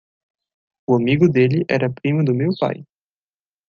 O 0.89 0.95
amigo 0.95 1.29
dele 1.29 1.63
era 1.69 1.87
primo 1.93 2.25
do 2.25 2.33
meu 2.33 2.49
pai. 2.59 2.83